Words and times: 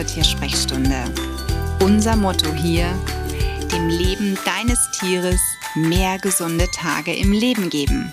zur 0.00 0.06
Tiersprechstunde. 0.06 1.12
Unser 1.80 2.16
Motto 2.16 2.50
hier, 2.54 2.86
dem 3.70 3.88
Leben 3.88 4.38
deines 4.46 4.78
Tieres 4.92 5.40
mehr 5.74 6.18
gesunde 6.18 6.66
Tage 6.70 7.14
im 7.14 7.32
Leben 7.32 7.68
geben. 7.68 8.10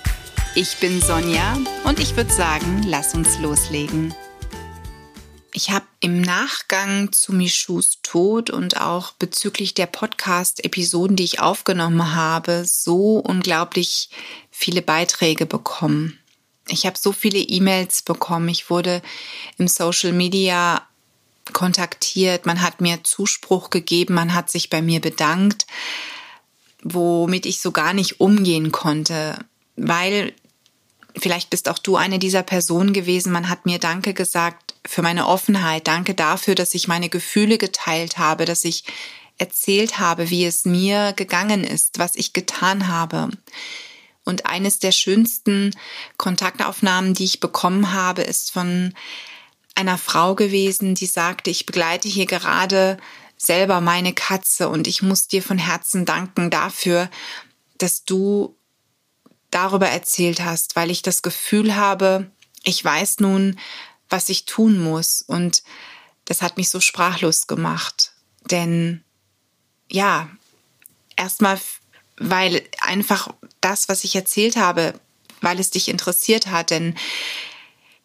Ich 0.53 0.75
bin 0.81 1.01
Sonja 1.01 1.57
und 1.85 2.01
ich 2.01 2.17
würde 2.17 2.33
sagen, 2.33 2.83
lass 2.85 3.13
uns 3.13 3.39
loslegen. 3.39 4.13
Ich 5.53 5.71
habe 5.71 5.85
im 6.01 6.19
Nachgang 6.19 7.13
zu 7.13 7.31
Michus 7.31 7.99
Tod 8.03 8.49
und 8.49 8.81
auch 8.81 9.13
bezüglich 9.13 9.73
der 9.73 9.87
Podcast-Episoden, 9.87 11.15
die 11.15 11.23
ich 11.23 11.39
aufgenommen 11.39 12.13
habe, 12.13 12.65
so 12.65 13.19
unglaublich 13.19 14.09
viele 14.51 14.81
Beiträge 14.81 15.45
bekommen. 15.45 16.19
Ich 16.69 16.85
habe 16.85 16.97
so 16.97 17.13
viele 17.13 17.39
E-Mails 17.39 18.01
bekommen. 18.01 18.49
Ich 18.49 18.69
wurde 18.69 19.01
im 19.57 19.69
Social 19.69 20.11
Media 20.11 20.86
kontaktiert. 21.53 22.45
Man 22.45 22.61
hat 22.61 22.81
mir 22.81 23.03
Zuspruch 23.03 23.69
gegeben. 23.69 24.13
Man 24.13 24.33
hat 24.33 24.49
sich 24.49 24.69
bei 24.69 24.81
mir 24.81 25.01
bedankt, 25.01 25.67
womit 26.83 27.45
ich 27.45 27.61
so 27.61 27.71
gar 27.71 27.93
nicht 27.93 28.19
umgehen 28.19 28.71
konnte, 28.71 29.37
weil 29.75 30.33
vielleicht 31.15 31.49
bist 31.49 31.69
auch 31.69 31.79
du 31.79 31.95
eine 31.95 32.19
dieser 32.19 32.43
Personen 32.43 32.93
gewesen. 32.93 33.31
Man 33.31 33.49
hat 33.49 33.65
mir 33.65 33.79
Danke 33.79 34.13
gesagt 34.13 34.75
für 34.85 35.01
meine 35.01 35.27
Offenheit. 35.27 35.87
Danke 35.87 36.13
dafür, 36.13 36.55
dass 36.55 36.73
ich 36.73 36.87
meine 36.87 37.09
Gefühle 37.09 37.57
geteilt 37.57 38.17
habe, 38.17 38.45
dass 38.45 38.63
ich 38.63 38.83
erzählt 39.37 39.99
habe, 39.99 40.29
wie 40.29 40.45
es 40.45 40.65
mir 40.65 41.13
gegangen 41.13 41.63
ist, 41.63 41.99
was 41.99 42.15
ich 42.15 42.33
getan 42.33 42.87
habe. 42.87 43.29
Und 44.23 44.45
eines 44.45 44.79
der 44.79 44.91
schönsten 44.91 45.71
Kontaktaufnahmen, 46.17 47.13
die 47.13 47.23
ich 47.23 47.39
bekommen 47.39 47.93
habe, 47.93 48.23
ist 48.23 48.51
von 48.51 48.93
einer 49.77 49.97
Frau 49.97 50.35
gewesen, 50.35 50.95
die 50.95 51.05
sagte, 51.05 51.49
ich 51.49 51.65
begleite 51.65 52.07
hier 52.07 52.25
gerade 52.25 52.97
selber 53.37 53.79
meine 53.79 54.13
Katze 54.13 54.69
und 54.69 54.87
ich 54.87 55.03
muss 55.03 55.27
dir 55.27 55.43
von 55.43 55.59
Herzen 55.59 56.03
danken 56.03 56.49
dafür, 56.49 57.09
dass 57.77 58.03
du 58.03 58.57
darüber 59.51 59.87
erzählt 59.87 60.41
hast, 60.41 60.75
weil 60.75 60.89
ich 60.89 61.03
das 61.03 61.21
Gefühl 61.21 61.75
habe, 61.75 62.31
ich 62.63 62.83
weiß 62.83 63.19
nun, 63.19 63.59
was 64.09 64.29
ich 64.29 64.45
tun 64.45 64.79
muss. 64.79 65.21
Und 65.21 65.63
das 66.25 66.41
hat 66.41 66.57
mich 66.57 66.69
so 66.69 66.79
sprachlos 66.79 67.45
gemacht. 67.45 68.13
Denn 68.49 69.03
ja, 69.89 70.29
erstmal 71.15 71.59
weil 72.19 72.67
einfach 72.79 73.29
das, 73.61 73.89
was 73.89 74.03
ich 74.03 74.15
erzählt 74.15 74.55
habe, 74.55 74.99
weil 75.41 75.59
es 75.59 75.69
dich 75.69 75.87
interessiert 75.87 76.47
hat, 76.47 76.71
denn 76.71 76.95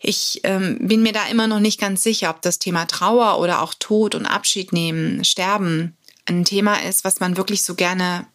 ich 0.02 0.40
ähm, 0.42 0.78
bin 0.80 1.02
mir 1.02 1.12
da 1.12 1.26
immer 1.28 1.46
noch 1.46 1.60
nicht 1.60 1.80
ganz 1.80 2.02
sicher, 2.02 2.30
ob 2.30 2.42
das 2.42 2.58
Thema 2.58 2.86
Trauer 2.86 3.38
oder 3.38 3.62
auch 3.62 3.72
Tod 3.72 4.16
und 4.16 4.26
Abschied 4.26 4.72
nehmen, 4.72 5.24
Sterben 5.24 5.96
ein 6.26 6.44
Thema 6.44 6.82
ist, 6.82 7.04
was 7.04 7.20
man 7.20 7.36
wirklich 7.36 7.62
so 7.62 7.74
gerne, 7.74 8.26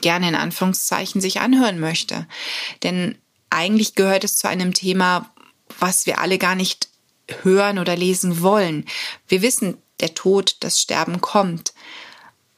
gerne 0.00 0.28
in 0.28 0.34
Anführungszeichen 0.34 1.20
sich 1.20 1.40
anhören 1.40 1.78
möchte. 1.78 2.26
Denn 2.82 3.16
eigentlich 3.50 3.94
gehört 3.94 4.24
es 4.24 4.36
zu 4.36 4.48
einem 4.48 4.74
Thema, 4.74 5.32
was 5.78 6.06
wir 6.06 6.20
alle 6.20 6.38
gar 6.38 6.56
nicht 6.56 6.88
hören 7.42 7.78
oder 7.78 7.96
lesen 7.96 8.42
wollen. 8.42 8.84
Wir 9.28 9.42
wissen, 9.42 9.78
der 10.00 10.14
Tod, 10.14 10.56
das 10.60 10.80
Sterben 10.80 11.20
kommt. 11.20 11.72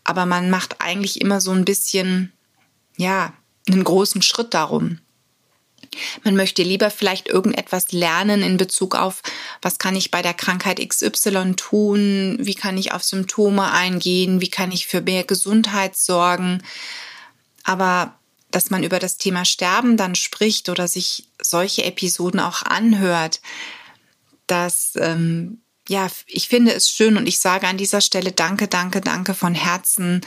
Aber 0.05 0.25
man 0.25 0.51
macht 0.51 0.81
eigentlich 0.81 1.21
immer 1.21 1.41
so 1.41 1.51
ein 1.51 1.65
bisschen 1.65 2.33
ja, 2.97 3.35
einen 3.69 3.85
großen 3.85 4.23
Schritt 4.23 4.55
darum. 4.55 5.01
Man 6.23 6.37
möchte 6.37 6.63
lieber 6.63 6.91
vielleicht 6.91 7.29
irgendetwas 7.29 7.93
lernen 7.93 8.43
in 8.43 8.57
Bezug 8.57 8.95
auf, 8.95 9.23
was 9.63 9.79
kann 9.79 9.97
ich 9.97 10.11
bei 10.11 10.23
der 10.23 10.35
Krankheit 10.35 10.81
XY 10.87 11.55
tun, 11.57 12.37
wie 12.41 12.55
kann 12.55 12.79
ich 12.79 12.93
auf 12.93 13.05
Symptome 13.05 13.71
eingehen, 13.71 14.41
wie 14.41 14.51
kann 14.51 14.73
ich 14.73 14.87
für 14.87 15.01
mehr 15.01 15.25
Gesundheit 15.25 15.97
sorgen. 15.97 16.63
Aber 17.63 18.15
dass 18.51 18.71
man 18.71 18.85
über 18.85 18.99
das 18.99 19.17
Thema 19.17 19.45
Sterben 19.45 19.97
dann 19.97 20.15
spricht 20.15 20.69
oder 20.69 20.87
sich 20.87 21.29
solche 21.43 21.85
Episoden 21.85 22.41
auch 22.41 22.63
anhört, 22.63 23.41
das, 24.47 24.93
ähm, 24.97 25.63
ja, 25.89 26.09
ich 26.27 26.49
finde 26.49 26.73
es 26.73 26.91
schön 26.91 27.17
und 27.17 27.27
ich 27.27 27.39
sage 27.39 27.67
an 27.67 27.79
dieser 27.79 28.01
Stelle 28.01 28.33
danke, 28.33 28.69
danke, 28.69 29.01
danke 29.01 29.35
von 29.35 29.55
Herzen 29.55 30.21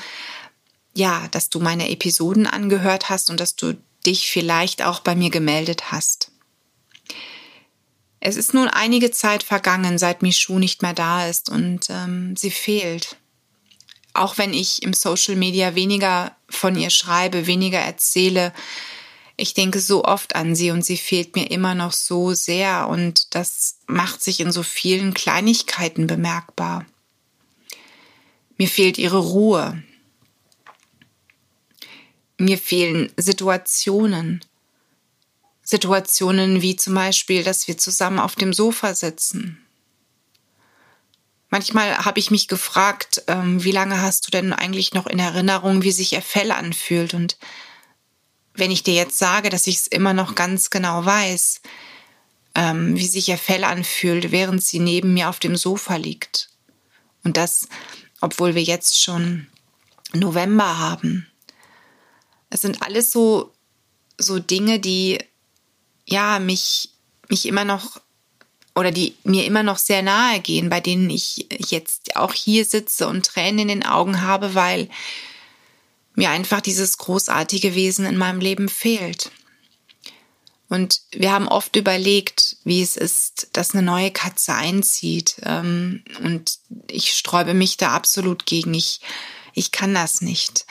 ja, 0.97 1.27
dass 1.29 1.49
du 1.49 1.59
meine 1.59 1.89
Episoden 1.89 2.47
angehört 2.47 3.09
hast 3.09 3.29
und 3.29 3.39
dass 3.39 3.55
du 3.55 3.75
dich 4.05 4.29
vielleicht 4.29 4.83
auch 4.83 4.99
bei 4.99 5.15
mir 5.15 5.29
gemeldet 5.29 5.91
hast. 5.91 6.31
Es 8.19 8.35
ist 8.35 8.53
nun 8.53 8.67
einige 8.67 9.11
Zeit 9.11 9.43
vergangen, 9.43 9.97
seit 9.97 10.21
Michu 10.21 10.59
nicht 10.59 10.81
mehr 10.81 10.93
da 10.93 11.27
ist 11.27 11.49
und 11.49 11.89
ähm, 11.89 12.35
sie 12.35 12.51
fehlt. 12.51 13.17
Auch 14.13 14.37
wenn 14.37 14.53
ich 14.53 14.81
im 14.81 14.93
Social 14.93 15.35
Media 15.35 15.75
weniger 15.75 16.35
von 16.49 16.75
ihr 16.75 16.89
schreibe, 16.89 17.45
weniger 17.45 17.79
erzähle, 17.79 18.53
ich 19.39 19.53
denke 19.53 19.79
so 19.79 20.03
oft 20.03 20.35
an 20.35 20.55
sie 20.55 20.71
und 20.71 20.83
sie 20.83 20.97
fehlt 20.97 21.35
mir 21.35 21.51
immer 21.51 21.75
noch 21.75 21.93
so 21.93 22.33
sehr 22.33 22.87
und 22.89 23.35
das 23.35 23.77
macht 23.85 24.23
sich 24.23 24.39
in 24.39 24.51
so 24.51 24.63
vielen 24.63 25.13
Kleinigkeiten 25.13 26.07
bemerkbar. 26.07 26.85
Mir 28.57 28.67
fehlt 28.67 28.97
ihre 28.97 29.19
Ruhe, 29.19 29.83
mir 32.37 32.57
fehlen 32.57 33.11
Situationen. 33.17 34.43
Situationen 35.63 36.61
wie 36.61 36.75
zum 36.75 36.93
Beispiel, 36.93 37.43
dass 37.43 37.67
wir 37.67 37.77
zusammen 37.77 38.19
auf 38.19 38.35
dem 38.35 38.53
Sofa 38.53 38.95
sitzen. 38.95 39.61
Manchmal 41.49 42.05
habe 42.05 42.19
ich 42.19 42.31
mich 42.31 42.47
gefragt, 42.47 43.23
ähm, 43.27 43.63
wie 43.63 43.71
lange 43.71 44.01
hast 44.01 44.27
du 44.27 44.31
denn 44.31 44.53
eigentlich 44.53 44.93
noch 44.93 45.07
in 45.07 45.19
Erinnerung, 45.19 45.81
wie 45.81 45.91
sich 45.91 46.13
ihr 46.13 46.21
Fell 46.21 46.51
anfühlt? 46.51 47.13
Und 47.13 47.37
wenn 48.53 48.71
ich 48.71 48.83
dir 48.83 48.93
jetzt 48.93 49.17
sage, 49.17 49.49
dass 49.49 49.67
ich 49.67 49.77
es 49.77 49.87
immer 49.87 50.13
noch 50.13 50.35
ganz 50.35 50.69
genau 50.69 51.05
weiß, 51.05 51.61
ähm, 52.55 52.97
wie 52.97 53.07
sich 53.07 53.29
ihr 53.29 53.37
Fell 53.37 53.63
anfühlt, 53.63 54.31
während 54.31 54.63
sie 54.63 54.79
neben 54.79 55.13
mir 55.13 55.29
auf 55.29 55.39
dem 55.39 55.55
Sofa 55.55 55.95
liegt. 55.95 56.49
Und 57.23 57.37
das, 57.37 57.69
obwohl 58.19 58.55
wir 58.55 58.63
jetzt 58.63 59.01
schon 59.01 59.47
November 60.13 60.79
haben. 60.79 61.27
Es 62.49 62.61
sind 62.61 62.81
alles 62.81 63.11
so, 63.11 63.53
so 64.17 64.39
Dinge, 64.39 64.79
die 64.79 65.19
ja 66.05 66.39
mich, 66.39 66.89
mich 67.29 67.45
immer 67.45 67.65
noch 67.65 67.99
oder 68.75 68.91
die 68.91 69.15
mir 69.23 69.45
immer 69.45 69.63
noch 69.63 69.79
sehr 69.79 70.03
nahe 70.03 70.39
gehen, 70.39 70.69
bei 70.69 70.79
denen 70.79 71.09
ich 71.09 71.47
jetzt 71.49 72.15
auch 72.15 72.33
hier 72.33 72.63
sitze 72.63 73.07
und 73.07 73.25
Tränen 73.25 73.59
in 73.59 73.67
den 73.69 73.85
Augen 73.85 74.21
habe, 74.21 74.53
weil 74.53 74.87
mir 76.13 76.29
einfach 76.29 76.61
dieses 76.61 76.97
großartige 76.99 77.73
Wesen 77.73 78.05
in 78.05 78.17
meinem 78.17 78.39
Leben 78.39 78.69
fehlt. 78.69 79.31
Und 80.69 81.01
wir 81.11 81.31
haben 81.31 81.47
oft 81.47 81.75
überlegt, 81.75 82.57
wie 82.65 82.81
es 82.81 82.97
ist, 82.97 83.49
dass 83.53 83.73
eine 83.73 83.83
neue 83.83 84.11
Katze 84.11 84.53
einzieht. 84.53 85.37
Ähm, 85.43 86.03
und 86.23 86.59
ich 86.91 87.13
sträube 87.13 87.53
mich 87.53 87.77
da 87.77 87.91
absolut 87.91 88.45
gegen. 88.45 88.73
Ich, 88.73 88.99
ich 89.53 89.71
kann 89.71 89.93
das 89.93 90.21
nicht. 90.21 90.65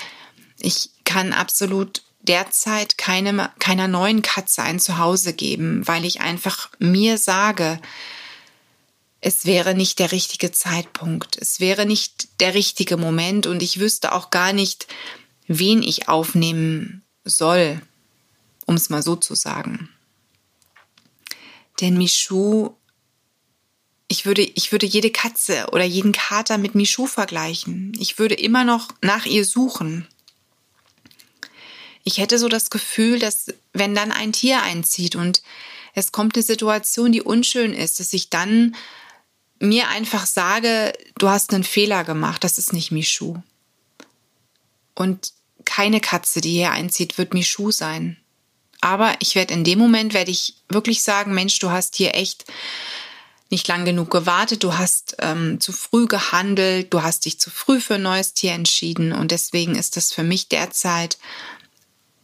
Ich 0.60 0.90
kann 1.04 1.32
absolut 1.32 2.02
derzeit 2.22 2.98
keine, 2.98 3.50
keiner 3.58 3.88
neuen 3.88 4.22
Katze 4.22 4.62
ein 4.62 4.80
Zuhause 4.80 5.32
geben, 5.32 5.86
weil 5.86 6.04
ich 6.04 6.20
einfach 6.20 6.70
mir 6.78 7.18
sage, 7.18 7.80
es 9.20 9.46
wäre 9.46 9.74
nicht 9.74 9.98
der 9.98 10.12
richtige 10.12 10.52
Zeitpunkt, 10.52 11.36
es 11.36 11.60
wäre 11.60 11.86
nicht 11.86 12.40
der 12.40 12.54
richtige 12.54 12.96
Moment 12.96 13.46
und 13.46 13.62
ich 13.62 13.80
wüsste 13.80 14.12
auch 14.12 14.30
gar 14.30 14.52
nicht, 14.52 14.86
wen 15.46 15.82
ich 15.82 16.08
aufnehmen 16.08 17.02
soll, 17.24 17.80
um 18.66 18.74
es 18.74 18.90
mal 18.90 19.02
so 19.02 19.16
zu 19.16 19.34
sagen. 19.34 19.88
Denn 21.80 21.98
Michu, 21.98 22.70
ich 24.08 24.24
würde, 24.24 24.42
ich 24.42 24.72
würde 24.72 24.86
jede 24.86 25.10
Katze 25.10 25.66
oder 25.72 25.84
jeden 25.84 26.12
Kater 26.12 26.58
mit 26.58 26.74
Michu 26.74 27.06
vergleichen. 27.06 27.92
Ich 27.98 28.18
würde 28.18 28.34
immer 28.34 28.64
noch 28.64 28.88
nach 29.02 29.26
ihr 29.26 29.44
suchen. 29.44 30.06
Ich 32.06 32.18
hätte 32.18 32.38
so 32.38 32.48
das 32.48 32.70
Gefühl, 32.70 33.18
dass 33.18 33.52
wenn 33.72 33.96
dann 33.96 34.12
ein 34.12 34.32
Tier 34.32 34.62
einzieht 34.62 35.16
und 35.16 35.42
es 35.92 36.12
kommt 36.12 36.36
eine 36.36 36.44
Situation, 36.44 37.10
die 37.10 37.20
unschön 37.20 37.74
ist, 37.74 37.98
dass 37.98 38.12
ich 38.12 38.30
dann 38.30 38.76
mir 39.58 39.88
einfach 39.88 40.24
sage, 40.24 40.92
du 41.18 41.28
hast 41.28 41.52
einen 41.52 41.64
Fehler 41.64 42.04
gemacht, 42.04 42.44
das 42.44 42.58
ist 42.58 42.72
nicht 42.72 42.92
Michu. 42.92 43.38
Und 44.94 45.32
keine 45.64 45.98
Katze, 45.98 46.40
die 46.40 46.52
hier 46.52 46.70
einzieht, 46.70 47.18
wird 47.18 47.34
Michu 47.34 47.72
sein. 47.72 48.16
Aber 48.80 49.16
ich 49.18 49.34
werde 49.34 49.54
in 49.54 49.64
dem 49.64 49.80
Moment, 49.80 50.14
werde 50.14 50.30
ich 50.30 50.54
wirklich 50.68 51.02
sagen, 51.02 51.34
Mensch, 51.34 51.58
du 51.58 51.70
hast 51.70 51.96
hier 51.96 52.14
echt 52.14 52.44
nicht 53.50 53.66
lang 53.66 53.84
genug 53.84 54.12
gewartet, 54.12 54.62
du 54.62 54.78
hast 54.78 55.16
ähm, 55.18 55.60
zu 55.60 55.72
früh 55.72 56.06
gehandelt, 56.06 56.94
du 56.94 57.02
hast 57.02 57.24
dich 57.24 57.40
zu 57.40 57.50
früh 57.50 57.80
für 57.80 57.96
ein 57.96 58.02
neues 58.02 58.32
Tier 58.32 58.52
entschieden 58.52 59.12
und 59.12 59.32
deswegen 59.32 59.74
ist 59.74 59.96
das 59.96 60.12
für 60.12 60.22
mich 60.22 60.48
derzeit 60.48 61.18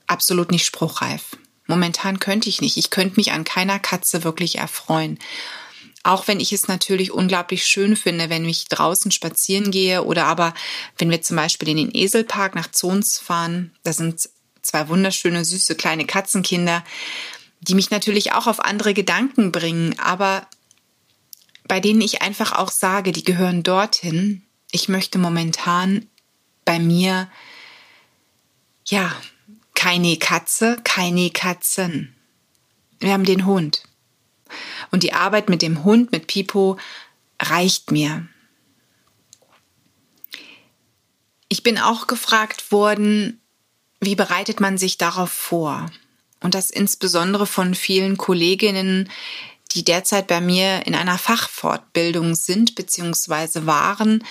absolut 0.06 0.50
nicht 0.50 0.64
spruchreif. 0.64 1.36
Momentan 1.66 2.20
könnte 2.20 2.48
ich 2.48 2.60
nicht. 2.60 2.76
Ich 2.76 2.90
könnte 2.90 3.16
mich 3.16 3.32
an 3.32 3.44
keiner 3.44 3.78
Katze 3.78 4.24
wirklich 4.24 4.58
erfreuen. 4.58 5.18
Auch 6.02 6.26
wenn 6.26 6.40
ich 6.40 6.52
es 6.52 6.66
natürlich 6.66 7.12
unglaublich 7.12 7.64
schön 7.64 7.94
finde, 7.96 8.28
wenn 8.28 8.44
ich 8.48 8.66
draußen 8.66 9.12
spazieren 9.12 9.70
gehe 9.70 10.02
oder 10.02 10.26
aber 10.26 10.52
wenn 10.98 11.10
wir 11.10 11.22
zum 11.22 11.36
Beispiel 11.36 11.68
in 11.68 11.76
den 11.76 11.94
Eselpark 11.94 12.56
nach 12.56 12.70
Zons 12.70 13.18
fahren, 13.18 13.70
da 13.84 13.92
sind 13.92 14.28
zwei 14.62 14.88
wunderschöne, 14.88 15.44
süße 15.44 15.76
kleine 15.76 16.04
Katzenkinder, 16.04 16.84
die 17.60 17.76
mich 17.76 17.90
natürlich 17.90 18.32
auch 18.32 18.48
auf 18.48 18.60
andere 18.60 18.94
Gedanken 18.94 19.52
bringen, 19.52 19.96
aber 20.00 20.48
bei 21.68 21.78
denen 21.78 22.00
ich 22.00 22.22
einfach 22.22 22.52
auch 22.52 22.70
sage, 22.70 23.12
die 23.12 23.24
gehören 23.24 23.62
dorthin. 23.62 24.42
Ich 24.72 24.88
möchte 24.88 25.18
momentan 25.18 26.08
bei 26.64 26.80
mir, 26.80 27.30
ja, 28.86 29.14
keine 29.82 30.16
Katze, 30.16 30.76
keine 30.84 31.30
Katzen. 31.30 32.14
Wir 33.00 33.12
haben 33.12 33.24
den 33.24 33.46
Hund. 33.46 33.82
Und 34.92 35.02
die 35.02 35.12
Arbeit 35.12 35.48
mit 35.48 35.60
dem 35.60 35.82
Hund, 35.82 36.12
mit 36.12 36.28
Pipo, 36.28 36.78
reicht 37.40 37.90
mir. 37.90 38.28
Ich 41.48 41.64
bin 41.64 41.78
auch 41.78 42.06
gefragt 42.06 42.70
worden, 42.70 43.40
wie 43.98 44.14
bereitet 44.14 44.60
man 44.60 44.78
sich 44.78 44.98
darauf 44.98 45.32
vor? 45.32 45.90
Und 46.38 46.54
das 46.54 46.70
insbesondere 46.70 47.48
von 47.48 47.74
vielen 47.74 48.16
Kolleginnen, 48.16 49.10
die 49.72 49.82
derzeit 49.82 50.28
bei 50.28 50.40
mir 50.40 50.86
in 50.86 50.94
einer 50.94 51.18
Fachfortbildung 51.18 52.36
sind 52.36 52.76
bzw. 52.76 53.66
waren. 53.66 54.22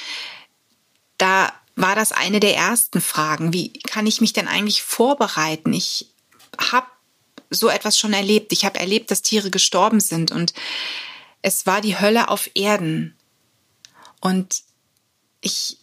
Da 1.18 1.52
war 1.76 1.96
das 1.96 2.12
eine 2.12 2.40
der 2.40 2.56
ersten 2.56 3.02
Fragen. 3.02 3.54
Wie 3.54 3.74
kann 3.74 4.08
ich 4.08 4.22
mich 4.22 4.34
denn 4.34 4.48
eigentlich 4.48 4.84
vorbereiten? 4.84 5.74
Ich 5.74 6.12
habe 6.58 6.88
so 7.50 7.70
etwas 7.70 7.98
schon 7.98 8.14
erlebt. 8.14 8.52
Ich 8.54 8.66
habe 8.66 8.80
erlebt, 8.80 9.12
dass 9.12 9.22
Tiere 9.22 9.52
gestorben 9.52 10.00
sind 10.00 10.32
und 10.32 10.54
es 11.42 11.66
war 11.66 11.82
die 11.82 12.00
Hölle 12.00 12.30
auf 12.30 12.50
Erden. 12.54 13.16
Und 14.20 14.62
ich, 15.42 15.78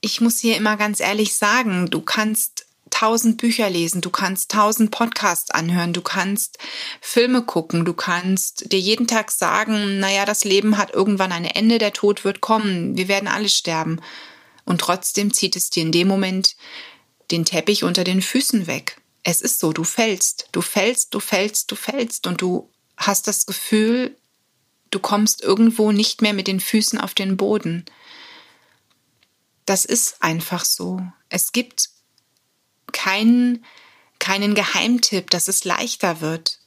ich 0.00 0.20
muss 0.20 0.38
hier 0.38 0.56
immer 0.56 0.76
ganz 0.76 1.00
ehrlich 1.00 1.36
sagen, 1.36 1.90
du 1.90 2.00
kannst 2.00 2.66
tausend 2.90 3.38
Bücher 3.38 3.70
lesen, 3.70 4.00
du 4.00 4.10
kannst 4.10 4.50
tausend 4.50 4.90
Podcasts 4.90 5.50
anhören, 5.50 5.92
du 5.92 6.02
kannst 6.02 6.58
Filme 7.00 7.42
gucken, 7.42 7.84
du 7.84 7.94
kannst 7.94 8.72
dir 8.72 8.80
jeden 8.80 9.06
Tag 9.06 9.30
sagen, 9.30 10.00
naja, 10.00 10.24
das 10.24 10.44
Leben 10.44 10.76
hat 10.76 10.92
irgendwann 10.92 11.32
ein 11.32 11.44
Ende, 11.44 11.78
der 11.78 11.92
Tod 11.92 12.24
wird 12.24 12.40
kommen, 12.40 12.96
wir 12.96 13.08
werden 13.08 13.28
alle 13.28 13.48
sterben. 13.48 14.00
Und 14.70 14.80
trotzdem 14.80 15.32
zieht 15.34 15.56
es 15.56 15.68
dir 15.68 15.82
in 15.82 15.92
dem 15.92 16.08
Moment 16.08 16.56
den 17.30 17.44
Teppich 17.44 17.84
unter 17.84 18.04
den 18.04 18.22
Füßen 18.22 18.66
weg 18.66 19.00
es 19.22 19.40
ist 19.40 19.60
so, 19.60 19.72
du 19.72 19.84
fällst, 19.84 20.48
du 20.52 20.62
fällst, 20.62 21.14
du 21.14 21.20
fällst, 21.20 21.70
du 21.70 21.76
fällst 21.76 22.26
und 22.26 22.40
du 22.40 22.70
hast 22.96 23.26
das 23.26 23.46
Gefühl, 23.46 24.16
du 24.90 24.98
kommst 24.98 25.42
irgendwo 25.42 25.92
nicht 25.92 26.22
mehr 26.22 26.32
mit 26.32 26.46
den 26.46 26.60
Füßen 26.60 26.98
auf 26.98 27.14
den 27.14 27.36
Boden. 27.36 27.84
Das 29.66 29.84
ist 29.84 30.22
einfach 30.22 30.64
so. 30.64 31.00
Es 31.28 31.52
gibt 31.52 31.90
keinen, 32.92 33.64
keinen 34.18 34.54
Geheimtipp, 34.54 35.30
dass 35.30 35.48
es 35.48 35.64
leichter 35.64 36.20
wird. 36.20 36.58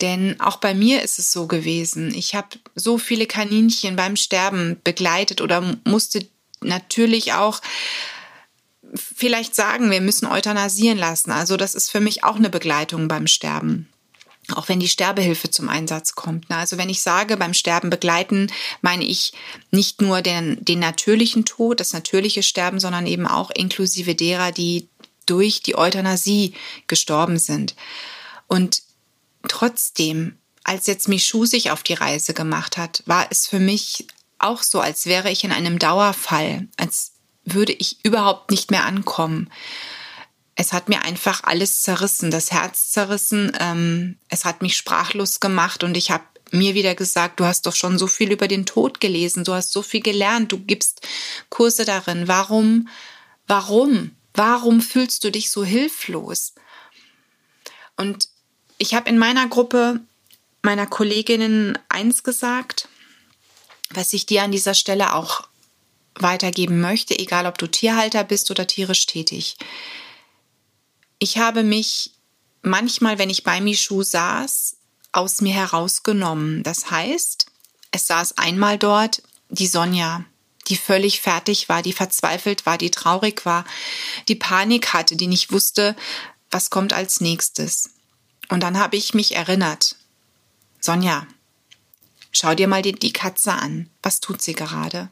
Denn 0.00 0.40
auch 0.40 0.56
bei 0.56 0.74
mir 0.74 1.02
ist 1.02 1.18
es 1.20 1.30
so 1.30 1.46
gewesen. 1.46 2.12
Ich 2.12 2.34
habe 2.34 2.58
so 2.74 2.98
viele 2.98 3.26
Kaninchen 3.26 3.94
beim 3.94 4.16
Sterben 4.16 4.80
begleitet 4.82 5.40
oder 5.40 5.78
musste 5.84 6.28
natürlich 6.62 7.32
auch 7.32 7.60
vielleicht 8.94 9.54
sagen, 9.54 9.90
wir 9.90 10.00
müssen 10.00 10.26
euthanasieren 10.26 10.98
lassen. 10.98 11.30
Also 11.30 11.56
das 11.56 11.74
ist 11.74 11.90
für 11.90 12.00
mich 12.00 12.24
auch 12.24 12.36
eine 12.36 12.50
Begleitung 12.50 13.08
beim 13.08 13.26
Sterben. 13.26 13.88
Auch 14.54 14.68
wenn 14.68 14.80
die 14.80 14.88
Sterbehilfe 14.88 15.50
zum 15.50 15.68
Einsatz 15.68 16.14
kommt. 16.14 16.50
Also 16.50 16.76
wenn 16.76 16.90
ich 16.90 17.00
sage, 17.00 17.36
beim 17.36 17.54
Sterben 17.54 17.90
begleiten, 17.90 18.50
meine 18.82 19.04
ich 19.04 19.32
nicht 19.70 20.02
nur 20.02 20.20
den, 20.20 20.62
den 20.64 20.80
natürlichen 20.80 21.44
Tod, 21.44 21.78
das 21.78 21.92
natürliche 21.92 22.42
Sterben, 22.42 22.80
sondern 22.80 23.06
eben 23.06 23.26
auch 23.26 23.50
inklusive 23.50 24.14
derer, 24.14 24.50
die 24.50 24.88
durch 25.26 25.62
die 25.62 25.78
Euthanasie 25.78 26.54
gestorben 26.88 27.38
sind. 27.38 27.76
Und 28.48 28.82
trotzdem, 29.48 30.36
als 30.64 30.86
jetzt 30.86 31.08
Michu 31.08 31.46
sich 31.46 31.70
auf 31.70 31.84
die 31.84 31.94
Reise 31.94 32.34
gemacht 32.34 32.76
hat, 32.76 33.04
war 33.06 33.28
es 33.30 33.46
für 33.46 33.60
mich 33.60 34.06
auch 34.42 34.62
so, 34.62 34.80
als 34.80 35.06
wäre 35.06 35.30
ich 35.30 35.44
in 35.44 35.52
einem 35.52 35.78
Dauerfall, 35.78 36.68
als 36.76 37.12
würde 37.44 37.72
ich 37.72 38.04
überhaupt 38.04 38.50
nicht 38.50 38.70
mehr 38.70 38.84
ankommen. 38.84 39.50
Es 40.54 40.72
hat 40.72 40.88
mir 40.88 41.02
einfach 41.02 41.42
alles 41.44 41.82
zerrissen, 41.82 42.30
das 42.30 42.52
Herz 42.52 42.90
zerrissen. 42.90 43.52
Ähm, 43.58 44.18
es 44.28 44.44
hat 44.44 44.62
mich 44.62 44.76
sprachlos 44.76 45.40
gemacht 45.40 45.82
und 45.82 45.96
ich 45.96 46.10
habe 46.10 46.24
mir 46.50 46.74
wieder 46.74 46.94
gesagt, 46.94 47.40
du 47.40 47.44
hast 47.44 47.66
doch 47.66 47.74
schon 47.74 47.98
so 47.98 48.06
viel 48.06 48.30
über 48.30 48.46
den 48.46 48.66
Tod 48.66 49.00
gelesen, 49.00 49.44
du 49.44 49.54
hast 49.54 49.72
so 49.72 49.82
viel 49.82 50.02
gelernt, 50.02 50.52
du 50.52 50.58
gibst 50.58 51.00
Kurse 51.48 51.84
darin. 51.84 52.28
Warum, 52.28 52.88
warum, 53.46 54.14
warum 54.34 54.82
fühlst 54.82 55.24
du 55.24 55.30
dich 55.30 55.50
so 55.50 55.64
hilflos? 55.64 56.54
Und 57.96 58.28
ich 58.78 58.94
habe 58.94 59.08
in 59.08 59.18
meiner 59.18 59.48
Gruppe 59.48 60.00
meiner 60.62 60.86
Kolleginnen 60.86 61.78
eins 61.88 62.22
gesagt, 62.22 62.88
was 63.94 64.12
ich 64.12 64.26
dir 64.26 64.42
an 64.42 64.52
dieser 64.52 64.74
Stelle 64.74 65.14
auch 65.14 65.48
weitergeben 66.14 66.80
möchte, 66.80 67.18
egal 67.18 67.46
ob 67.46 67.58
du 67.58 67.66
Tierhalter 67.66 68.24
bist 68.24 68.50
oder 68.50 68.66
tierisch 68.66 69.06
tätig. 69.06 69.56
Ich 71.18 71.38
habe 71.38 71.62
mich 71.62 72.12
manchmal, 72.62 73.18
wenn 73.18 73.30
ich 73.30 73.44
bei 73.44 73.60
Michu 73.60 74.02
saß, 74.02 74.76
aus 75.12 75.40
mir 75.40 75.54
herausgenommen. 75.54 76.62
Das 76.62 76.90
heißt, 76.90 77.46
es 77.90 78.06
saß 78.06 78.38
einmal 78.38 78.78
dort 78.78 79.22
die 79.48 79.66
Sonja, 79.66 80.24
die 80.68 80.76
völlig 80.76 81.20
fertig 81.20 81.68
war, 81.68 81.82
die 81.82 81.92
verzweifelt 81.92 82.66
war, 82.66 82.78
die 82.78 82.90
traurig 82.90 83.44
war, 83.44 83.64
die 84.28 84.34
Panik 84.34 84.92
hatte, 84.92 85.16
die 85.16 85.26
nicht 85.26 85.52
wusste, 85.52 85.96
was 86.50 86.70
kommt 86.70 86.92
als 86.92 87.20
nächstes. 87.20 87.90
Und 88.48 88.62
dann 88.62 88.78
habe 88.78 88.96
ich 88.96 89.14
mich 89.14 89.34
erinnert. 89.34 89.96
Sonja, 90.80 91.26
schau 92.32 92.54
dir 92.54 92.66
mal 92.66 92.82
die, 92.82 92.92
die 92.92 93.12
Katze 93.12 93.52
an. 93.52 93.88
Was 94.02 94.20
tut 94.20 94.42
sie 94.42 94.54
gerade? 94.54 95.10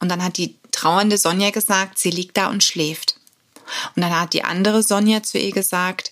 Und 0.00 0.08
dann 0.08 0.22
hat 0.24 0.36
die 0.36 0.58
trauernde 0.72 1.18
Sonja 1.18 1.50
gesagt, 1.50 1.98
sie 1.98 2.10
liegt 2.10 2.36
da 2.36 2.48
und 2.48 2.64
schläft. 2.64 3.20
Und 3.94 4.02
dann 4.02 4.18
hat 4.18 4.32
die 4.32 4.44
andere 4.44 4.82
Sonja 4.82 5.22
zu 5.22 5.38
ihr 5.38 5.52
gesagt, 5.52 6.10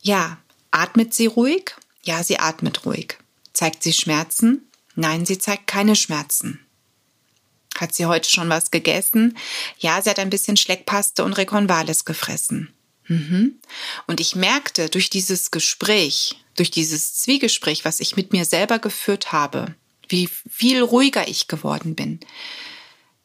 ja, 0.00 0.38
atmet 0.70 1.12
sie 1.12 1.26
ruhig? 1.26 1.76
Ja, 2.04 2.24
sie 2.24 2.38
atmet 2.38 2.86
ruhig. 2.86 3.18
Zeigt 3.52 3.82
sie 3.82 3.92
Schmerzen? 3.92 4.68
Nein, 4.94 5.26
sie 5.26 5.38
zeigt 5.38 5.66
keine 5.66 5.96
Schmerzen. 5.96 6.64
Hat 7.76 7.94
sie 7.94 8.06
heute 8.06 8.28
schon 8.28 8.48
was 8.48 8.70
gegessen? 8.70 9.36
Ja, 9.78 10.00
sie 10.02 10.10
hat 10.10 10.18
ein 10.18 10.30
bisschen 10.30 10.56
Schleckpaste 10.56 11.24
und 11.24 11.34
Reconvales 11.34 12.04
gefressen. 12.04 12.72
Mhm. 13.06 13.60
Und 14.06 14.20
ich 14.20 14.36
merkte 14.36 14.88
durch 14.88 15.10
dieses 15.10 15.50
Gespräch, 15.50 16.41
durch 16.56 16.70
dieses 16.70 17.14
Zwiegespräch, 17.14 17.84
was 17.84 18.00
ich 18.00 18.16
mit 18.16 18.32
mir 18.32 18.44
selber 18.44 18.78
geführt 18.78 19.32
habe, 19.32 19.74
wie 20.08 20.28
viel 20.50 20.82
ruhiger 20.82 21.28
ich 21.28 21.48
geworden 21.48 21.94
bin, 21.94 22.20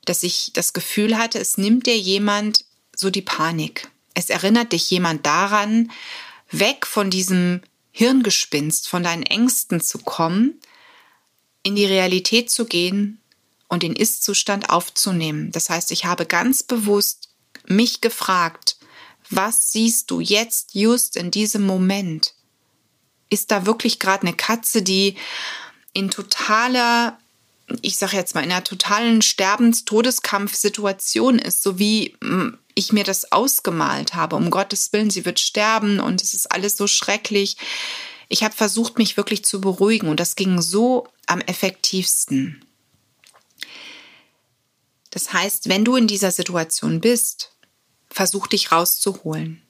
dass 0.06 0.24
ich 0.24 0.52
das 0.54 0.74
Gefühl 0.74 1.18
hatte, 1.18 1.40
es 1.40 1.58
nimmt 1.58 1.86
dir 1.86 1.98
jemand 1.98 2.66
so 2.96 3.10
die 3.10 3.22
Panik. 3.22 3.90
Es 4.14 4.30
erinnert 4.30 4.72
dich 4.72 4.90
jemand 4.90 5.26
daran, 5.26 5.92
weg 6.50 6.86
von 6.86 7.10
diesem 7.10 7.62
Hirngespinst, 7.92 8.88
von 8.88 9.04
deinen 9.04 9.24
Ängsten 9.24 9.82
zu 9.82 10.00
kommen, 10.00 10.60
in 11.64 11.76
die 11.76 11.86
Realität 11.86 12.50
zu 12.50 12.66
gehen 12.66 13.20
und 13.68 13.84
den 13.84 13.96
Ist-Zustand 13.96 14.70
aufzunehmen. 14.70 15.52
Das 15.52 15.70
heißt, 15.70 15.92
ich 15.92 16.06
habe 16.06 16.26
ganz 16.26 16.64
bewusst 16.64 17.30
mich 17.68 18.00
gefragt, 18.00 18.78
was 19.30 19.74
siehst 19.74 20.10
du 20.10 20.22
jetzt 20.22 20.74
just 20.74 21.18
in 21.18 21.32
diesem 21.32 21.66
Moment? 21.66 22.34
Ist 23.30 23.52
da 23.52 23.66
wirklich 23.66 24.00
gerade 24.00 24.26
eine 24.26 24.36
Katze, 24.36 24.82
die 24.82 25.16
in 25.94 26.10
totaler 26.10 27.18
ich 27.82 27.98
sage 27.98 28.16
jetzt 28.16 28.34
mal, 28.34 28.46
in 28.46 28.52
einer 28.52 28.64
totalen 28.64 29.22
Sterbens-Todeskampf-Situation 29.22 31.38
ist, 31.38 31.62
so 31.64 31.78
wie 31.80 32.16
hm, 32.24 32.58
ich 32.76 32.94
mir 32.94 33.04
das 33.04 33.30
ausgemalt 33.32 34.14
habe. 34.14 34.38
Um 34.38 34.52
Gottes 34.52 34.94
Willen, 34.94 35.10
sie 35.10 35.26
wird 35.26 35.40
sterben 35.40 36.00
und 36.00 36.22
es 36.22 36.34
ist 36.34 36.50
alles 36.52 36.78
so 36.78 36.88
schrecklich. 36.88 37.58
Ich 38.30 38.44
habe 38.44 38.56
versucht, 38.56 38.98
mich 38.98 39.18
wirklich 39.18 39.44
zu 39.44 39.60
beruhigen 39.60 40.08
und 40.08 40.20
das 40.20 40.36
ging 40.36 40.62
so 40.62 41.08
am 41.26 41.42
effektivsten. 41.42 42.64
Das 45.10 45.34
heißt, 45.34 45.70
wenn 45.70 45.84
du 45.84 45.96
in 45.96 46.06
dieser 46.08 46.32
Situation 46.32 47.02
bist, 47.02 47.52
versuch 48.10 48.48
dich 48.48 48.72
rauszuholen. 48.72 49.62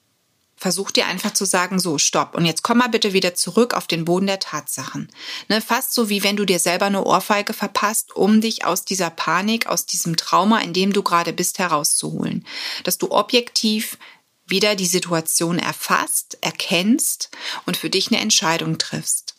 Versuch 0.60 0.90
dir 0.90 1.06
einfach 1.06 1.34
zu 1.34 1.46
sagen, 1.46 1.80
so, 1.80 2.00
stopp. 2.00 2.34
Und 2.34 2.46
jetzt 2.46 2.64
komm 2.64 2.80
mal 2.80 2.90
bitte 2.90 3.14
wieder 3.14 3.36
zurück 3.36 3.76
auf 3.76 3.86
den 3.86 4.06
Boden 4.06 4.26
der 4.26 4.40
Tatsachen. 4.40 5.08
Ne, 5.50 5.62
fast 5.62 5.94
so 5.94 6.10
wie 6.10 6.24
wenn 6.24 6.36
du 6.36 6.46
dir 6.46 6.58
selber 6.58 6.88
eine 6.88 7.04
Ohrfeige 7.04 7.54
verpasst, 7.54 8.16
um 8.16 8.42
dich 8.42 8.66
aus 8.66 8.84
dieser 8.84 9.12
Panik, 9.12 9.68
aus 9.68 9.86
diesem 9.86 10.16
Trauma, 10.18 10.60
in 10.62 10.74
dem 10.74 10.94
du 10.94 11.04
gerade 11.04 11.32
bist, 11.32 11.60
herauszuholen. 11.60 12.46
Dass 12.84 12.98
du 12.98 13.12
objektiv 13.12 14.00
wieder 14.48 14.76
die 14.76 14.88
Situation 14.88 15.60
erfasst, 15.60 16.40
erkennst 16.42 17.30
und 17.66 17.78
für 17.78 17.92
dich 17.92 18.08
eine 18.08 18.22
Entscheidung 18.22 18.80
triffst. 18.80 19.36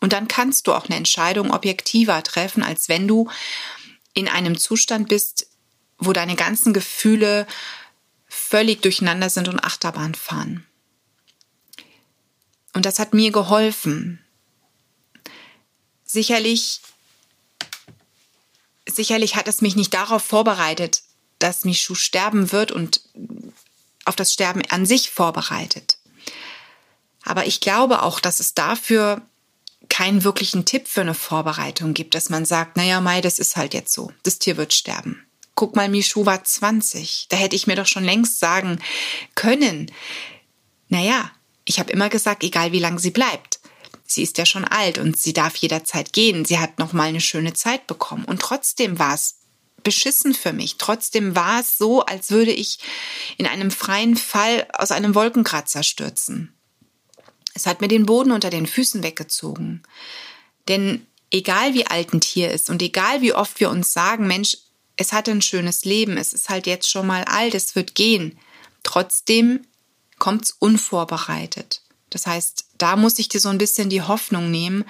Und 0.00 0.12
dann 0.12 0.26
kannst 0.26 0.66
du 0.66 0.72
auch 0.72 0.86
eine 0.86 0.96
Entscheidung 0.96 1.50
objektiver 1.52 2.22
treffen, 2.22 2.62
als 2.62 2.88
wenn 2.88 3.06
du 3.06 3.28
in 4.14 4.28
einem 4.28 4.58
Zustand 4.58 5.08
bist, 5.08 5.48
wo 5.98 6.12
deine 6.12 6.34
ganzen 6.34 6.72
Gefühle 6.72 7.46
völlig 8.52 8.82
durcheinander 8.82 9.30
sind 9.30 9.48
und 9.48 9.64
Achterbahn 9.64 10.14
fahren. 10.14 10.66
Und 12.74 12.84
das 12.84 12.98
hat 12.98 13.14
mir 13.14 13.32
geholfen. 13.32 14.22
Sicherlich, 16.04 16.82
sicherlich 18.86 19.36
hat 19.36 19.48
es 19.48 19.62
mich 19.62 19.74
nicht 19.74 19.94
darauf 19.94 20.22
vorbereitet, 20.22 21.00
dass 21.38 21.64
Michu 21.64 21.94
sterben 21.94 22.52
wird 22.52 22.72
und 22.72 23.00
auf 24.04 24.16
das 24.16 24.34
Sterben 24.34 24.60
an 24.68 24.84
sich 24.84 25.10
vorbereitet. 25.10 25.96
Aber 27.22 27.46
ich 27.46 27.60
glaube 27.60 28.02
auch, 28.02 28.20
dass 28.20 28.38
es 28.38 28.52
dafür 28.52 29.22
keinen 29.88 30.24
wirklichen 30.24 30.66
Tipp 30.66 30.88
für 30.88 31.00
eine 31.00 31.14
Vorbereitung 31.14 31.94
gibt, 31.94 32.14
dass 32.14 32.28
man 32.28 32.44
sagt, 32.44 32.76
naja, 32.76 33.00
Mai, 33.00 33.22
das 33.22 33.38
ist 33.38 33.56
halt 33.56 33.72
jetzt 33.72 33.94
so. 33.94 34.12
Das 34.24 34.38
Tier 34.38 34.58
wird 34.58 34.74
sterben. 34.74 35.26
Guck 35.54 35.76
mal, 35.76 35.88
Michu 35.88 36.24
war 36.24 36.42
20. 36.42 37.26
Da 37.28 37.36
hätte 37.36 37.56
ich 37.56 37.66
mir 37.66 37.76
doch 37.76 37.86
schon 37.86 38.04
längst 38.04 38.40
sagen 38.40 38.78
können, 39.34 39.90
naja, 40.88 41.30
ich 41.64 41.78
habe 41.78 41.92
immer 41.92 42.08
gesagt, 42.08 42.42
egal 42.42 42.72
wie 42.72 42.78
lange 42.78 42.98
sie 42.98 43.10
bleibt. 43.10 43.60
Sie 44.04 44.22
ist 44.22 44.36
ja 44.38 44.44
schon 44.44 44.64
alt 44.64 44.98
und 44.98 45.16
sie 45.16 45.32
darf 45.32 45.56
jederzeit 45.56 46.12
gehen. 46.12 46.44
Sie 46.44 46.58
hat 46.58 46.78
noch 46.78 46.92
mal 46.92 47.08
eine 47.08 47.20
schöne 47.20 47.54
Zeit 47.54 47.86
bekommen. 47.86 48.24
Und 48.24 48.40
trotzdem 48.40 48.98
war 48.98 49.14
es 49.14 49.36
beschissen 49.82 50.34
für 50.34 50.52
mich. 50.52 50.76
Trotzdem 50.76 51.34
war 51.34 51.60
es 51.60 51.78
so, 51.78 52.04
als 52.04 52.30
würde 52.30 52.52
ich 52.52 52.78
in 53.36 53.46
einem 53.46 53.70
freien 53.70 54.16
Fall 54.16 54.66
aus 54.74 54.90
einem 54.90 55.14
Wolkenkratzer 55.14 55.82
stürzen. 55.82 56.54
Es 57.54 57.66
hat 57.66 57.80
mir 57.80 57.88
den 57.88 58.06
Boden 58.06 58.32
unter 58.32 58.50
den 58.50 58.66
Füßen 58.66 59.02
weggezogen. 59.02 59.82
Denn 60.68 61.06
egal 61.30 61.74
wie 61.74 61.86
alt 61.86 62.12
ein 62.12 62.20
Tier 62.20 62.50
ist 62.50 62.70
und 62.70 62.82
egal 62.82 63.20
wie 63.20 63.34
oft 63.34 63.60
wir 63.60 63.70
uns 63.70 63.92
sagen, 63.92 64.26
Mensch, 64.26 64.58
es 65.02 65.12
hatte 65.12 65.32
ein 65.32 65.42
schönes 65.42 65.84
Leben, 65.84 66.16
es 66.16 66.32
ist 66.32 66.48
halt 66.48 66.66
jetzt 66.66 66.88
schon 66.88 67.06
mal 67.06 67.24
alt, 67.24 67.54
es 67.54 67.74
wird 67.74 67.94
gehen. 67.94 68.38
Trotzdem 68.84 69.66
kommt 70.18 70.44
es 70.44 70.52
unvorbereitet. 70.52 71.82
Das 72.08 72.26
heißt, 72.26 72.66
da 72.78 72.94
muss 72.94 73.18
ich 73.18 73.28
dir 73.28 73.40
so 73.40 73.48
ein 73.48 73.58
bisschen 73.58 73.90
die 73.90 74.02
Hoffnung 74.02 74.50
nehmen, 74.50 74.84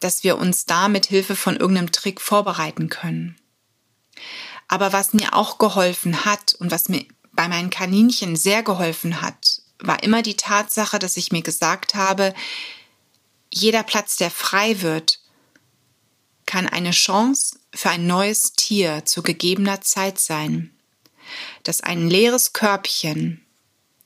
dass 0.00 0.24
wir 0.24 0.38
uns 0.38 0.66
da 0.66 0.88
mit 0.88 1.06
Hilfe 1.06 1.36
von 1.36 1.56
irgendeinem 1.56 1.92
Trick 1.92 2.20
vorbereiten 2.20 2.88
können. 2.88 3.36
Aber 4.66 4.92
was 4.92 5.14
mir 5.14 5.34
auch 5.34 5.58
geholfen 5.58 6.24
hat 6.24 6.54
und 6.54 6.72
was 6.72 6.88
mir 6.88 7.04
bei 7.32 7.46
meinen 7.46 7.70
Kaninchen 7.70 8.34
sehr 8.34 8.64
geholfen 8.64 9.22
hat, 9.22 9.62
war 9.78 10.02
immer 10.02 10.22
die 10.22 10.36
Tatsache, 10.36 10.98
dass 10.98 11.16
ich 11.16 11.30
mir 11.30 11.42
gesagt 11.42 11.94
habe, 11.94 12.34
jeder 13.52 13.84
Platz, 13.84 14.16
der 14.16 14.32
frei 14.32 14.82
wird, 14.82 15.20
kann 16.46 16.68
eine 16.68 16.92
Chance 16.92 17.58
für 17.74 17.90
ein 17.90 18.06
neues 18.06 18.52
Tier 18.52 19.04
zu 19.04 19.22
gegebener 19.22 19.80
Zeit 19.80 20.18
sein. 20.18 20.72
Dass 21.64 21.80
ein 21.80 22.08
leeres 22.08 22.52
Körbchen 22.52 23.44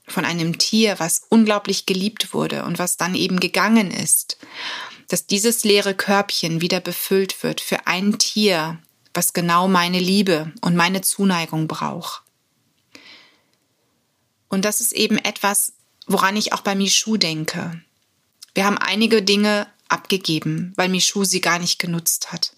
von 0.06 0.24
einem 0.24 0.58
Tier, 0.58 0.98
was 0.98 1.22
unglaublich 1.28 1.86
geliebt 1.86 2.34
wurde 2.34 2.64
und 2.64 2.78
was 2.78 2.96
dann 2.96 3.14
eben 3.14 3.38
gegangen 3.40 3.90
ist, 3.90 4.38
dass 5.08 5.26
dieses 5.26 5.64
leere 5.64 5.94
Körbchen 5.94 6.60
wieder 6.60 6.80
befüllt 6.80 7.42
wird 7.42 7.60
für 7.60 7.86
ein 7.86 8.18
Tier, 8.18 8.80
was 9.12 9.32
genau 9.32 9.68
meine 9.68 9.98
Liebe 9.98 10.52
und 10.60 10.76
meine 10.76 11.02
Zuneigung 11.02 11.68
braucht. 11.68 12.22
Und 14.48 14.64
das 14.64 14.80
ist 14.80 14.92
eben 14.92 15.18
etwas, 15.18 15.74
woran 16.06 16.36
ich 16.36 16.52
auch 16.52 16.60
bei 16.60 16.74
Michu 16.74 17.16
denke. 17.16 17.80
Wir 18.54 18.66
haben 18.66 18.78
einige 18.78 19.22
Dinge 19.22 19.66
abgegeben, 19.90 20.72
weil 20.76 20.88
Michu 20.88 21.24
sie 21.24 21.40
gar 21.40 21.58
nicht 21.58 21.78
genutzt 21.78 22.32
hat. 22.32 22.52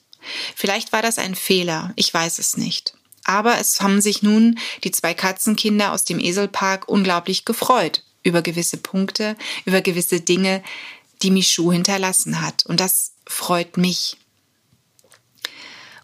Vielleicht 0.55 0.93
war 0.93 1.03
das 1.03 1.19
ein 1.19 1.35
Fehler, 1.35 1.93
ich 1.97 2.13
weiß 2.13 2.39
es 2.39 2.57
nicht. 2.57 2.95
Aber 3.25 3.59
es 3.59 3.81
haben 3.81 4.01
sich 4.01 4.23
nun 4.23 4.59
die 4.85 4.91
zwei 4.91 5.15
Katzenkinder 5.15 5.93
aus 5.93 6.05
dem 6.05 6.19
Eselpark 6.19 6.89
unglaublich 6.89 7.45
gefreut 7.45 8.05
über 8.23 8.43
gewisse 8.43 8.77
Punkte, 8.77 9.37
über 9.65 9.81
gewisse 9.81 10.21
Dinge, 10.21 10.63
die 11.23 11.31
Michu 11.31 11.73
hinterlassen 11.73 12.41
hat. 12.41 12.67
Und 12.67 12.81
das 12.81 13.13
freut 13.27 13.77
mich. 13.77 14.17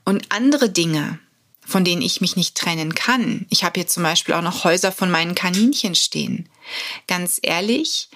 Und 0.05 0.31
andere 0.31 0.71
Dinge, 0.71 1.19
von 1.65 1.85
denen 1.85 2.03
ich 2.03 2.21
mich 2.21 2.35
nicht 2.35 2.57
trennen 2.57 2.95
kann. 2.95 3.47
Ich 3.51 3.63
habe 3.63 3.79
hier 3.79 3.87
zum 3.87 4.03
Beispiel 4.03 4.35
auch 4.35 4.43
noch 4.43 4.65
Häuser 4.65 4.91
von 4.91 5.11
meinen 5.11 5.35
Kaninchen 5.35 5.95
stehen. 5.95 6.49
Ganz 7.07 7.39
ehrlich, 7.43 8.09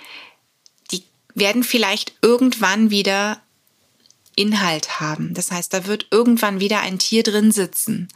werden 1.34 1.64
vielleicht 1.64 2.14
irgendwann 2.22 2.90
wieder 2.90 3.40
Inhalt 4.34 5.00
haben. 5.00 5.34
Das 5.34 5.50
heißt, 5.50 5.74
da 5.74 5.86
wird 5.86 6.06
irgendwann 6.10 6.60
wieder 6.60 6.80
ein 6.80 6.98
Tier 6.98 7.22
drin 7.22 7.52
sitzen. 7.52 8.08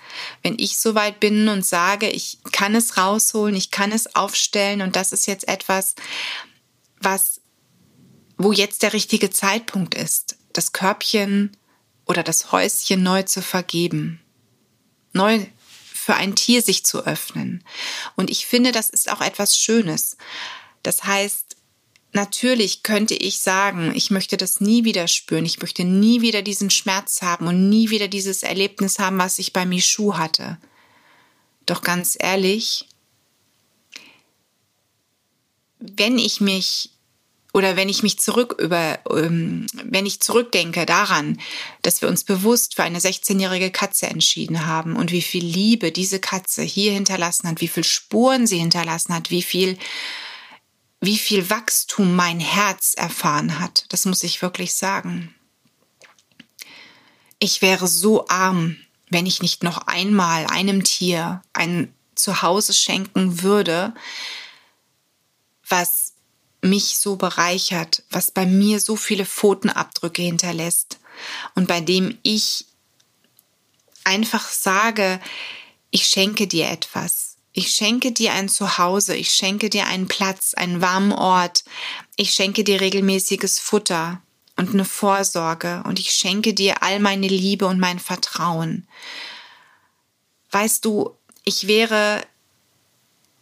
Wenn 0.43 0.59
ich 0.59 0.79
so 0.79 0.95
weit 0.95 1.21
bin 1.21 1.49
und 1.49 1.65
sage, 1.65 2.09
ich 2.09 2.39
kann 2.53 2.75
es 2.75 2.97
rausholen, 2.97 3.55
ich 3.55 3.71
kann 3.71 3.93
es 3.93 4.15
aufstellen 4.15 4.81
und 4.81 4.97
das 4.97 5.13
ist 5.13 5.27
jetzt 5.27 5.47
etwas, 5.47 5.95
was, 7.01 7.41
wo 8.39 8.53
jetzt 8.53 8.83
der 8.83 8.95
richtige 8.95 9.31
Zeitpunkt 9.31 9.95
ist, 9.95 10.37
das 10.53 10.73
Körbchen 10.73 11.55
oder 12.07 12.23
das 12.23 12.51
Häuschen 12.51 13.03
neu 13.03 13.23
zu 13.25 13.43
vergeben. 13.43 14.21
Neu 15.13 15.45
für 15.93 16.15
ein 16.15 16.35
Tier 16.35 16.63
sich 16.63 16.87
zu 16.87 17.05
öffnen. 17.05 17.65
Und 18.15 18.31
ich 18.31 18.47
finde, 18.47 18.73
das 18.73 18.89
ist 18.89 19.11
auch 19.11 19.21
etwas 19.21 19.57
Schönes. 19.57 20.17
Das 20.83 21.05
heißt, 21.05 21.46
Natürlich 22.17 22.83
könnte 22.83 23.13
ich 23.13 23.41
sagen, 23.41 23.93
ich 23.95 24.11
möchte 24.11 24.39
das 24.39 24.59
nie 24.59 24.85
wieder 24.85 25.07
spüren, 25.07 25.45
ich 25.45 25.61
möchte 25.61 25.85
nie 25.85 26.23
wieder 26.23 26.41
diesen 26.41 26.71
Schmerz 26.71 27.21
haben 27.21 27.47
und 27.47 27.69
nie 27.69 27.91
wieder 27.91 28.09
dieses 28.09 28.43
Erlebnis 28.43 28.99
haben, 28.99 29.19
was 29.19 29.39
ich 29.39 29.53
bei 29.53 29.67
Michu 29.67 30.17
hatte. 30.17 30.57
Doch 31.67 31.83
ganz 31.83 32.17
ehrlich, 32.19 32.87
wenn 35.79 36.19
ich 36.19 36.41
mich 36.41 36.89
oder 37.53 37.77
wenn 37.77 37.91
ich 37.91 38.03
mich 38.03 38.19
zurück 38.19 38.57
über, 38.59 38.99
ähm, 39.11 39.67
wenn 39.85 40.07
ich 40.07 40.21
zurückdenke 40.21 40.87
daran, 40.87 41.39
dass 41.83 42.01
wir 42.01 42.09
uns 42.09 42.25
bewusst 42.25 42.77
für 42.77 42.83
eine 42.83 42.99
16-jährige 42.99 43.71
Katze 43.71 44.07
entschieden 44.07 44.65
haben 44.65 44.97
und 44.97 45.13
wie 45.13 45.21
viel 45.21 45.45
Liebe 45.45 45.93
diese 45.93 46.19
Katze 46.19 46.63
hier 46.63 46.93
hinterlassen 46.93 47.47
hat, 47.47 47.61
wie 47.61 47.69
viel 47.69 47.85
Spuren 47.85 48.47
sie 48.47 48.57
hinterlassen 48.57 49.15
hat, 49.15 49.31
wie 49.31 49.43
viel 49.43 49.77
wie 51.01 51.19
viel 51.19 51.51
Wachstum 51.51 52.15
mein 52.17 52.41
Herz 52.41 52.95
erfahren 52.95 53.61
hat. 53.61 53.85
Das 53.91 54.05
muss 54.07 54.23
ich 54.23 54.43
wirklich 54.43 54.75
sagen. 54.75 55.35
Ich 57.39 57.63
wäre 57.63 57.87
so 57.87 58.29
arm, 58.29 58.77
wenn 59.11 59.27
ich 59.27 59.43
nicht 59.43 59.63
noch 59.63 59.87
einmal 59.87 60.47
einem 60.47 60.85
Tier 60.85 61.43
ein 61.53 61.95
Zuhause 62.15 62.73
schenken 62.73 63.43
würde, 63.43 63.95
was 65.69 66.15
mich 66.63 66.99
so 66.99 67.17
bereichert, 67.17 68.03
was 68.11 68.31
bei 68.31 68.47
mir 68.47 68.81
so 68.81 68.97
viele 68.97 69.27
Pfotenabdrücke 69.27 70.23
hinterlässt 70.23 70.99
und 71.55 71.69
bei 71.69 71.81
dem 71.81 72.19
ich 72.23 72.67
einfach 74.05 74.49
sage, 74.49 75.21
ich 75.91 76.07
schenke 76.07 76.47
dir 76.47 76.69
etwas. 76.69 77.36
Ich 77.59 77.73
schenke 77.73 78.13
dir 78.13 78.35
ein 78.35 78.51
Zuhause, 78.51 79.17
ich 79.17 79.31
schenke 79.31 79.71
dir 79.71 79.87
einen 79.87 80.09
Platz, 80.09 80.53
einen 80.53 80.83
warmen 80.83 81.13
Ort, 81.13 81.65
ich 82.17 82.33
schenke 82.33 82.65
dir 82.65 82.83
regelmäßiges 82.83 83.61
Futter 83.61 84.21
und 84.57 84.75
eine 84.75 84.85
Vorsorge 84.85 85.83
und 85.87 85.99
ich 85.99 86.13
schenke 86.13 86.53
dir 86.53 86.83
all 86.83 87.01
meine 87.01 87.29
Liebe 87.29 87.65
und 87.65 87.81
mein 87.81 87.99
Vertrauen. 87.99 88.87
Weißt 90.51 90.85
du, 90.85 91.17
ich 91.45 91.67
wäre 91.67 92.21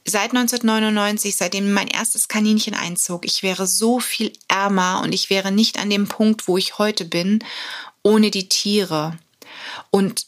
seit 0.05 0.31
1999, 0.31 1.35
seitdem 1.35 1.73
mein 1.73 1.89
erstes 1.89 2.29
Kaninchen 2.29 2.75
einzog, 2.75 3.27
ich 3.27 3.43
wäre 3.43 3.67
so 3.67 3.99
viel 3.99 4.33
ärmer 4.47 5.01
und 5.03 5.13
ich 5.13 5.29
wäre 5.29 5.51
nicht 5.51 5.77
an 5.77 5.91
dem 5.91 6.07
Punkt, 6.07 6.47
wo 6.47 6.57
ich 6.57 6.79
heute 6.79 7.05
bin, 7.05 7.43
ohne 8.05 8.31
die 8.31 8.49
Tiere. 8.49 9.19
Und 9.91 10.27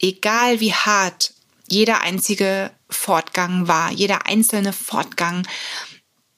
egal 0.00 0.58
wie 0.58 0.74
hart 0.74 1.34
jeder 1.68 2.00
einzige 2.00 2.70
Fortgang 2.90 3.68
war, 3.68 3.90
jeder 3.92 4.26
einzelne 4.26 4.72
Fortgang, 4.72 5.46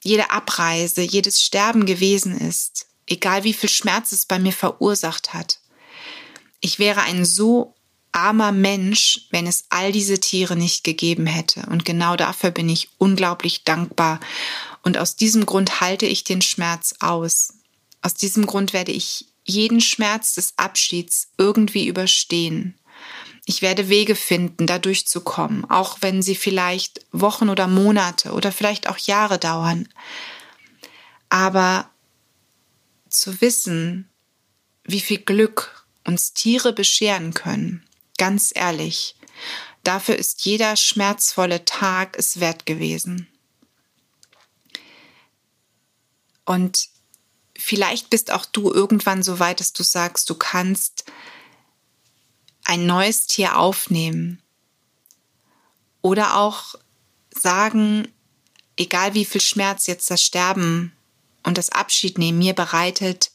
jede 0.03 0.31
Abreise, 0.31 1.01
jedes 1.01 1.41
Sterben 1.41 1.85
gewesen 1.85 2.37
ist, 2.37 2.87
egal 3.07 3.43
wie 3.43 3.53
viel 3.53 3.69
Schmerz 3.69 4.11
es 4.11 4.25
bei 4.25 4.39
mir 4.39 4.53
verursacht 4.53 5.33
hat. 5.33 5.59
Ich 6.59 6.79
wäre 6.79 7.01
ein 7.01 7.25
so 7.25 7.75
armer 8.11 8.51
Mensch, 8.51 9.27
wenn 9.29 9.47
es 9.47 9.65
all 9.69 9.91
diese 9.91 10.19
Tiere 10.19 10.55
nicht 10.55 10.83
gegeben 10.83 11.25
hätte. 11.25 11.61
Und 11.69 11.85
genau 11.85 12.15
dafür 12.15 12.51
bin 12.51 12.67
ich 12.69 12.89
unglaublich 12.97 13.63
dankbar. 13.63 14.19
Und 14.83 14.97
aus 14.97 15.15
diesem 15.15 15.45
Grund 15.45 15.81
halte 15.81 16.05
ich 16.05 16.23
den 16.23 16.41
Schmerz 16.41 16.95
aus. 16.99 17.53
Aus 18.01 18.13
diesem 18.13 18.45
Grund 18.45 18.73
werde 18.73 18.91
ich 18.91 19.27
jeden 19.43 19.81
Schmerz 19.81 20.35
des 20.35 20.53
Abschieds 20.57 21.29
irgendwie 21.37 21.87
überstehen. 21.87 22.75
Ich 23.51 23.61
werde 23.61 23.89
Wege 23.89 24.15
finden, 24.15 24.65
da 24.65 24.79
durchzukommen, 24.79 25.69
auch 25.69 25.97
wenn 25.99 26.21
sie 26.21 26.35
vielleicht 26.35 27.05
Wochen 27.11 27.49
oder 27.49 27.67
Monate 27.67 28.31
oder 28.31 28.49
vielleicht 28.49 28.87
auch 28.87 28.97
Jahre 28.97 29.39
dauern. 29.39 29.89
Aber 31.27 31.89
zu 33.09 33.41
wissen, 33.41 34.09
wie 34.85 35.01
viel 35.01 35.17
Glück 35.17 35.85
uns 36.05 36.31
Tiere 36.31 36.71
bescheren 36.71 37.33
können. 37.33 37.85
Ganz 38.17 38.53
ehrlich, 38.55 39.17
dafür 39.83 40.15
ist 40.15 40.45
jeder 40.45 40.77
schmerzvolle 40.77 41.65
Tag 41.65 42.15
es 42.17 42.39
wert 42.39 42.65
gewesen. 42.65 43.27
Und 46.45 46.87
vielleicht 47.57 48.09
bist 48.09 48.31
auch 48.31 48.45
du 48.45 48.71
irgendwann 48.71 49.23
so 49.23 49.39
weit, 49.39 49.59
dass 49.59 49.73
du 49.73 49.83
sagst, 49.83 50.29
du 50.29 50.35
kannst 50.35 51.03
ein 52.71 52.85
neues 52.85 53.27
Tier 53.27 53.57
aufnehmen. 53.57 54.41
Oder 56.01 56.37
auch 56.37 56.75
sagen, 57.29 58.07
egal 58.77 59.13
wie 59.13 59.25
viel 59.25 59.41
Schmerz 59.41 59.87
jetzt 59.87 60.09
das 60.09 60.23
Sterben 60.23 60.93
und 61.43 61.57
das 61.57 61.69
Abschiednehmen 61.69 62.39
mir 62.39 62.53
bereitet, 62.53 63.31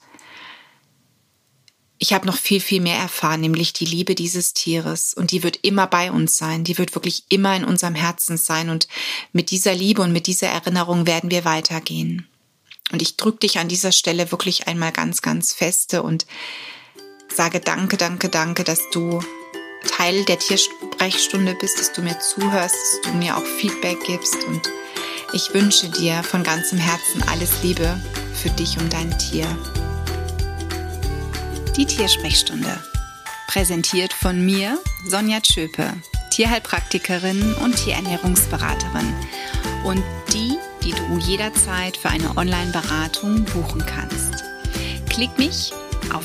ich 1.98 2.14
habe 2.14 2.26
noch 2.26 2.38
viel, 2.38 2.60
viel 2.60 2.80
mehr 2.80 2.96
erfahren, 2.96 3.42
nämlich 3.42 3.74
die 3.74 3.84
Liebe 3.84 4.14
dieses 4.14 4.54
Tieres. 4.54 5.12
Und 5.12 5.32
die 5.32 5.42
wird 5.42 5.58
immer 5.62 5.86
bei 5.86 6.10
uns 6.10 6.38
sein. 6.38 6.64
Die 6.64 6.78
wird 6.78 6.94
wirklich 6.94 7.24
immer 7.28 7.54
in 7.56 7.64
unserem 7.64 7.94
Herzen 7.94 8.38
sein. 8.38 8.70
Und 8.70 8.88
mit 9.32 9.50
dieser 9.50 9.74
Liebe 9.74 10.00
und 10.00 10.12
mit 10.12 10.26
dieser 10.26 10.48
Erinnerung 10.48 11.06
werden 11.06 11.30
wir 11.30 11.44
weitergehen. 11.44 12.26
Und 12.90 13.02
ich 13.02 13.18
drücke 13.18 13.40
dich 13.40 13.58
an 13.58 13.68
dieser 13.68 13.92
Stelle 13.92 14.30
wirklich 14.30 14.66
einmal 14.66 14.92
ganz, 14.92 15.20
ganz 15.20 15.52
feste 15.52 16.02
und 16.02 16.26
sage 17.36 17.60
danke, 17.60 17.96
danke, 17.96 18.28
danke, 18.28 18.64
dass 18.64 18.88
du 18.90 19.20
Teil 19.86 20.24
der 20.24 20.38
Tiersprechstunde 20.38 21.54
bist, 21.54 21.78
dass 21.78 21.92
du 21.92 22.02
mir 22.02 22.18
zuhörst, 22.18 22.74
dass 22.74 23.12
du 23.12 23.18
mir 23.18 23.36
auch 23.36 23.44
Feedback 23.44 23.98
gibst. 24.06 24.42
Und 24.44 24.70
ich 25.32 25.52
wünsche 25.52 25.90
dir 25.90 26.22
von 26.22 26.42
ganzem 26.42 26.78
Herzen 26.78 27.22
alles 27.30 27.62
Liebe 27.62 28.00
für 28.34 28.50
dich 28.50 28.78
und 28.78 28.92
dein 28.92 29.16
Tier. 29.18 29.46
Die 31.76 31.86
Tiersprechstunde. 31.86 32.82
Präsentiert 33.48 34.12
von 34.12 34.44
mir, 34.44 34.78
Sonja 35.06 35.40
Tschöpe, 35.40 35.92
Tierheilpraktikerin 36.30 37.54
und 37.62 37.76
Tierernährungsberaterin. 37.76 39.14
Und 39.84 40.02
die 40.32 40.56
die 40.86 40.92
du 40.92 41.18
jederzeit 41.18 41.96
für 41.96 42.08
eine 42.10 42.36
Online-Beratung 42.36 43.44
buchen 43.44 43.84
kannst. 43.84 44.44
Klick 45.08 45.36
mich 45.36 45.72
auf 46.14 46.24